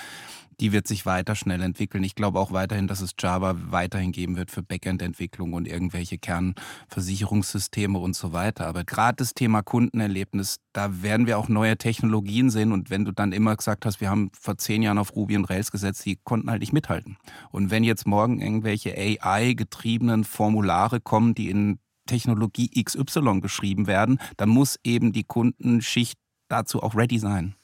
[0.60, 2.04] die wird sich weiter schnell entwickeln.
[2.04, 8.00] Ich glaube auch weiterhin, dass es Java weiterhin geben wird für Backend-Entwicklung und irgendwelche Kernversicherungssysteme
[8.00, 8.66] und so weiter.
[8.68, 12.72] Aber gerade das Thema Kundenerlebnis, da werden wir auch neue Technologien sehen.
[12.72, 15.46] Und wenn du dann immer gesagt hast, wir haben vor zehn Jahren auf Ruby und
[15.46, 17.18] Rails gesetzt, die konnten halt nicht mithalten.
[17.52, 24.50] Und wenn jetzt morgen irgendwelche AI-getriebenen Formulare kommen, die in Technologie XY geschrieben werden, dann
[24.50, 27.56] muss eben die Kundenschicht dazu auch ready sein.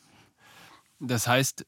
[1.00, 1.66] Das heißt,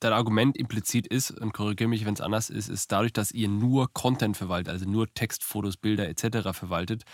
[0.00, 3.48] dein Argument implizit ist, und korrigiere mich, wenn es anders ist, ist dadurch, dass ihr
[3.48, 6.50] nur Content verwaltet, also nur Text, Fotos, Bilder etc.
[6.52, 7.04] verwaltet,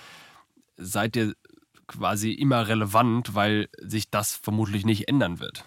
[0.76, 1.34] seid ihr
[1.86, 5.66] quasi immer relevant, weil sich das vermutlich nicht ändern wird.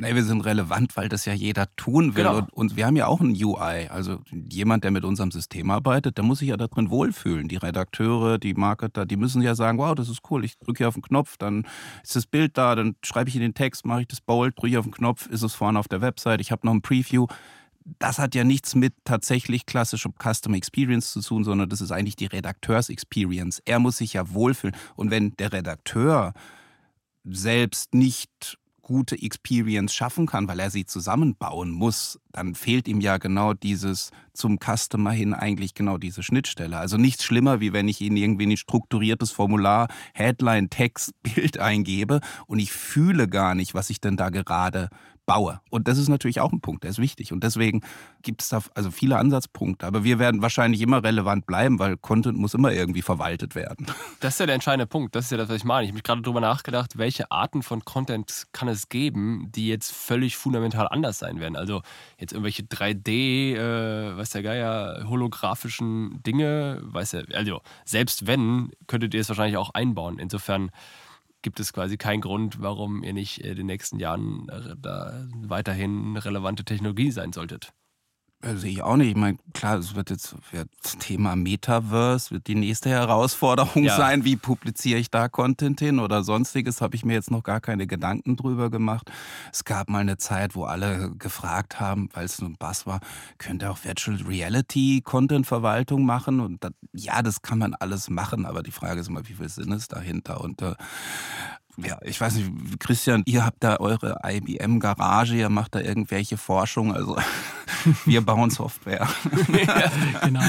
[0.00, 2.24] Nee, wir sind relevant, weil das ja jeder tun will.
[2.24, 2.38] Genau.
[2.38, 3.86] Und, und, wir haben ja auch ein UI.
[3.90, 7.48] Also jemand, der mit unserem System arbeitet, der muss sich ja da drin wohlfühlen.
[7.48, 10.42] Die Redakteure, die Marketer, die müssen ja sagen, wow, das ist cool.
[10.46, 11.66] Ich drücke hier auf den Knopf, dann
[12.02, 14.78] ist das Bild da, dann schreibe ich in den Text, mache ich das bold, drücke
[14.78, 16.40] auf den Knopf, ist es vorne auf der Website.
[16.40, 17.26] Ich habe noch ein Preview.
[17.98, 22.16] Das hat ja nichts mit tatsächlich klassischem Customer Experience zu tun, sondern das ist eigentlich
[22.16, 23.60] die Redakteurs-Experience.
[23.66, 24.74] Er muss sich ja wohlfühlen.
[24.96, 26.32] Und wenn der Redakteur
[27.24, 28.56] selbst nicht
[28.90, 34.10] gute Experience schaffen kann, weil er sie zusammenbauen muss, dann fehlt ihm ja genau dieses
[34.32, 36.76] zum Customer hin eigentlich genau diese Schnittstelle.
[36.76, 42.20] Also nichts schlimmer, wie wenn ich Ihnen irgendwie ein strukturiertes Formular, Headline, Text, Bild eingebe
[42.48, 44.88] und ich fühle gar nicht, was ich denn da gerade
[45.30, 45.60] baue.
[45.70, 47.32] Und das ist natürlich auch ein Punkt, der ist wichtig.
[47.32, 47.82] Und deswegen
[48.22, 49.86] gibt es da also viele Ansatzpunkte.
[49.86, 53.86] Aber wir werden wahrscheinlich immer relevant bleiben, weil Content muss immer irgendwie verwaltet werden.
[54.18, 55.14] Das ist ja der entscheidende Punkt.
[55.14, 55.84] Das ist ja das, was ich meine.
[55.84, 60.36] Ich habe gerade darüber nachgedacht, welche Arten von Content kann es geben, die jetzt völlig
[60.36, 61.54] fundamental anders sein werden.
[61.54, 61.82] Also
[62.18, 69.14] jetzt irgendwelche 3D, äh, was der Geier, holographischen Dinge, weiß ja, also selbst wenn, könntet
[69.14, 70.18] ihr es wahrscheinlich auch einbauen.
[70.18, 70.72] Insofern
[71.42, 76.16] gibt es quasi keinen Grund, warum ihr nicht in den nächsten Jahren äh, da weiterhin
[76.16, 77.72] relevante Technologie sein solltet.
[78.42, 79.10] Sehe ich auch nicht.
[79.10, 83.94] Ich meine, klar, es wird jetzt wird das Thema Metaverse wird die nächste Herausforderung ja.
[83.94, 84.24] sein.
[84.24, 86.80] Wie publiziere ich da Content hin oder sonstiges?
[86.80, 89.10] Habe ich mir jetzt noch gar keine Gedanken drüber gemacht.
[89.52, 93.00] Es gab mal eine Zeit, wo alle gefragt haben, weil es so ein Bass war,
[93.36, 96.40] könnte auch Virtual Reality Content Verwaltung machen?
[96.40, 99.50] Und das, ja, das kann man alles machen, aber die Frage ist immer, wie viel
[99.50, 100.40] Sinn ist dahinter?
[100.40, 100.74] Und äh,
[101.76, 106.94] ja, ich weiß nicht, Christian, ihr habt da eure IBM-Garage, ihr macht da irgendwelche Forschung,
[106.94, 107.16] also
[108.04, 109.08] wir bauen Software.
[109.66, 110.40] ja, genau.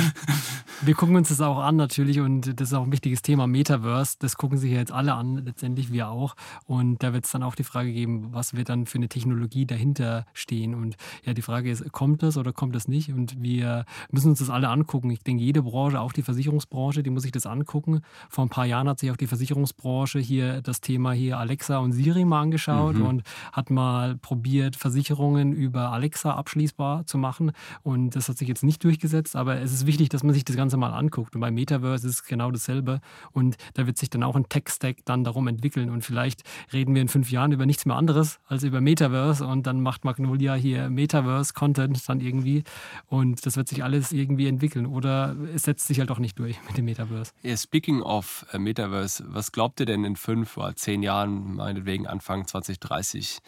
[0.83, 4.17] Wir gucken uns das auch an natürlich und das ist auch ein wichtiges Thema, Metaverse,
[4.19, 6.35] das gucken sich jetzt alle an, letztendlich wir auch.
[6.65, 9.65] Und da wird es dann auch die Frage geben, was wird dann für eine Technologie
[9.65, 10.73] dahinter stehen.
[10.73, 13.11] Und ja, die Frage ist, kommt das oder kommt das nicht?
[13.13, 15.11] Und wir müssen uns das alle angucken.
[15.11, 18.01] Ich denke, jede Branche, auch die Versicherungsbranche, die muss sich das angucken.
[18.29, 21.91] Vor ein paar Jahren hat sich auch die Versicherungsbranche hier das Thema hier Alexa und
[21.91, 23.05] Siri mal angeschaut mhm.
[23.05, 27.51] und hat mal probiert, Versicherungen über Alexa abschließbar zu machen.
[27.83, 30.55] Und das hat sich jetzt nicht durchgesetzt, aber es ist wichtig, dass man sich das
[30.55, 31.35] Ganze mal anguckt.
[31.35, 32.99] Und beim Metaverse ist es genau dasselbe.
[33.31, 35.89] Und da wird sich dann auch ein Tech-Stack dann darum entwickeln.
[35.89, 36.43] Und vielleicht
[36.73, 39.45] reden wir in fünf Jahren über nichts mehr anderes als über Metaverse.
[39.45, 42.63] Und dann macht Magnolia hier Metaverse-Content dann irgendwie.
[43.07, 44.85] Und das wird sich alles irgendwie entwickeln.
[44.85, 47.31] Oder es setzt sich halt auch nicht durch mit dem Metaverse.
[47.43, 52.07] Yeah, speaking of äh, Metaverse, was glaubt ihr denn in fünf oder zehn Jahren, meinetwegen
[52.07, 53.39] Anfang 2030?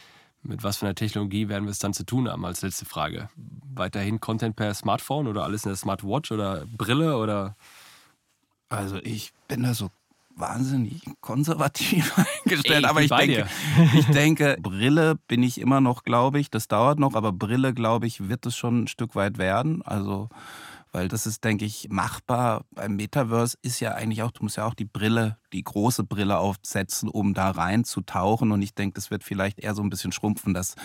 [0.42, 3.30] Mit was für einer Technologie werden wir es dann zu tun haben, als letzte Frage?
[3.74, 7.56] Weiterhin Content per Smartphone oder alles in der Smartwatch oder Brille oder?
[8.68, 9.90] Also ich bin da so
[10.36, 13.48] wahnsinnig konservativ eingestellt, Ey, aber ich denke,
[13.98, 18.08] ich denke, Brille bin ich immer noch, glaube ich, das dauert noch, aber Brille, glaube
[18.08, 19.82] ich, wird es schon ein Stück weit werden.
[19.84, 20.30] Also
[20.94, 22.66] weil das ist, denke ich, machbar.
[22.72, 26.38] Beim Metaverse ist ja eigentlich auch, du musst ja auch die Brille, die große Brille
[26.38, 28.52] aufsetzen, um da reinzutauchen.
[28.52, 30.76] Und ich denke, das wird vielleicht eher so ein bisschen schrumpfen, dass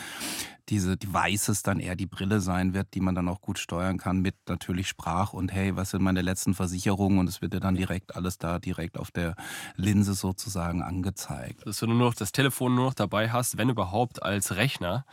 [0.70, 4.20] diese Devices dann eher die Brille sein wird, die man dann auch gut steuern kann
[4.20, 7.18] mit natürlich Sprach und hey, was sind meine letzten Versicherungen?
[7.18, 9.34] Und es wird dir dann direkt alles da direkt auf der
[9.76, 11.66] Linse sozusagen angezeigt.
[11.66, 15.04] Dass du nur noch das Telefon nur noch dabei hast, wenn überhaupt als Rechner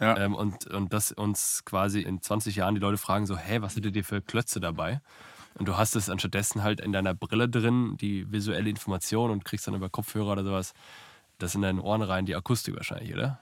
[0.00, 0.16] ja.
[0.16, 3.74] Ähm, und, und dass uns quasi in 20 Jahren die Leute fragen so, hey, was
[3.74, 5.00] sind dir für Klötze dabei?
[5.54, 9.66] Und du hast es anstattdessen halt in deiner Brille drin, die visuelle Information und kriegst
[9.66, 10.72] dann über Kopfhörer oder sowas
[11.38, 13.40] das in deinen Ohren rein, die Akustik wahrscheinlich, oder?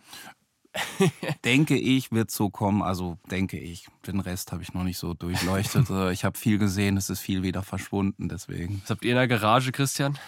[1.45, 2.83] denke ich, wird so kommen.
[2.83, 3.87] Also denke ich.
[4.07, 5.89] Den Rest habe ich noch nicht so durchleuchtet.
[6.13, 8.83] ich habe viel gesehen, es ist viel wieder verschwunden, deswegen.
[8.83, 10.19] Was habt ihr in der Garage, Christian?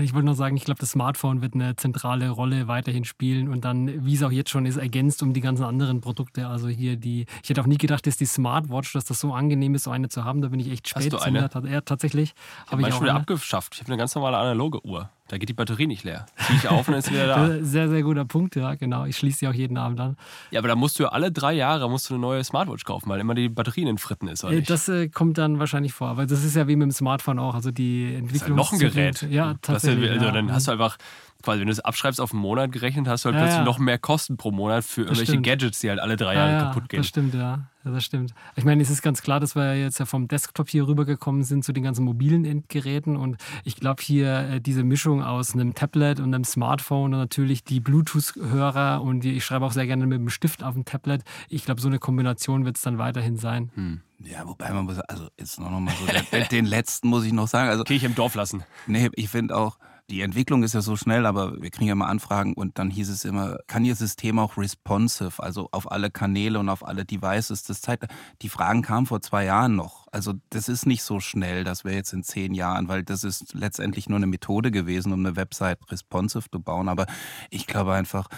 [0.00, 3.64] Ich wollte nur sagen, ich glaube, das Smartphone wird eine zentrale Rolle weiterhin spielen und
[3.64, 6.46] dann, wie es auch jetzt schon ist, ergänzt um die ganzen anderen Produkte.
[6.46, 9.74] Also hier die, ich hätte auch nie gedacht, dass die Smartwatch, dass das so angenehm
[9.74, 10.40] ist, so eine zu haben.
[10.40, 11.12] Da bin ich echt spät.
[11.12, 11.50] Hast du eine?
[11.70, 12.34] Ja, tatsächlich.
[12.66, 13.74] Ich habe hab ich schon wieder abgeschafft.
[13.74, 15.10] Ich habe eine ganz normale analoge Uhr.
[15.28, 16.24] Da geht die Batterie nicht leer.
[16.36, 17.62] Ziehe ich auf und dann ist sie wieder da.
[17.62, 19.04] Sehr, sehr guter Punkt, ja, genau.
[19.04, 20.16] Ich schließe sie auch jeden Abend an.
[20.50, 23.10] Ja, aber da musst du ja alle drei Jahre musst du eine neue Smartwatch kaufen,
[23.10, 24.70] weil immer die Batterie in den Fritten ist, oder äh, nicht?
[24.70, 26.08] Das äh, kommt dann wahrscheinlich vor.
[26.08, 27.54] Aber das ist ja wie mit dem Smartphone auch.
[27.54, 28.30] Also die Entwicklung.
[28.30, 29.22] Das ist ja noch ein Gerät.
[29.30, 30.06] Ja, tatsächlich.
[30.06, 30.32] Ja, also, ja.
[30.32, 30.96] Dann hast du einfach
[31.42, 33.64] quasi, wenn du es abschreibst auf einen Monat gerechnet, hast du halt ja, plötzlich ja.
[33.64, 35.40] noch mehr Kosten pro Monat für irgendwelche.
[35.40, 37.00] Gadgets, die halt alle drei Jahre ja, kaputt gehen.
[37.00, 37.66] Das stimmt, ja.
[37.92, 38.34] Das stimmt.
[38.56, 41.64] Ich meine, es ist ganz klar, dass wir jetzt ja vom Desktop hier rübergekommen sind
[41.64, 46.20] zu den ganzen mobilen Endgeräten und ich glaube hier äh, diese Mischung aus einem Tablet
[46.20, 50.18] und einem Smartphone und natürlich die Bluetooth-Hörer und die, ich schreibe auch sehr gerne mit
[50.18, 51.22] dem Stift auf dem Tablet.
[51.48, 53.70] Ich glaube, so eine Kombination wird es dann weiterhin sein.
[53.74, 54.00] Hm.
[54.24, 57.46] Ja, wobei man muss, also jetzt noch mal so, den, den letzten muss ich noch
[57.46, 57.68] sagen.
[57.68, 58.64] Also, Kirche im Dorf lassen.
[58.88, 59.78] Nee, ich finde auch,
[60.10, 63.10] die Entwicklung ist ja so schnell, aber wir kriegen ja mal Anfragen und dann hieß
[63.10, 67.64] es immer, kann Ihr System auch responsive, also auf alle Kanäle und auf alle Devices?
[67.64, 68.06] Das Zeit,
[68.40, 70.06] die Fragen kamen vor zwei Jahren noch.
[70.10, 73.52] Also das ist nicht so schnell, das wäre jetzt in zehn Jahren, weil das ist
[73.52, 76.88] letztendlich nur eine Methode gewesen, um eine Website responsive zu bauen.
[76.88, 77.04] Aber
[77.50, 78.28] ich glaube einfach,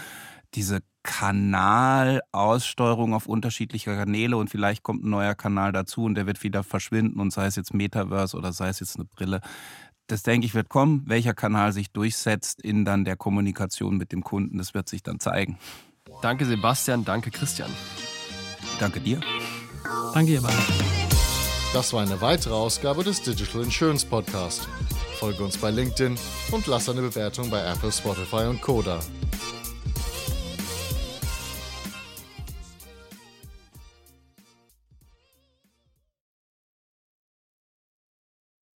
[0.53, 6.43] diese Kanalaussteuerung auf unterschiedliche Kanäle und vielleicht kommt ein neuer Kanal dazu und der wird
[6.43, 9.41] wieder verschwinden und sei es jetzt Metaverse oder sei es jetzt eine Brille
[10.11, 11.03] das denke ich wird kommen.
[11.05, 15.19] Welcher Kanal sich durchsetzt in dann der Kommunikation mit dem Kunden, das wird sich dann
[15.19, 15.57] zeigen.
[16.21, 17.69] Danke Sebastian, danke Christian.
[18.79, 19.21] Danke dir.
[20.13, 20.59] Danke ihr beiden.
[21.73, 24.67] Das war eine weitere Ausgabe des Digital Insurance Podcast.
[25.19, 26.17] Folge uns bei LinkedIn
[26.51, 28.99] und lass eine Bewertung bei Apple, Spotify und Koda.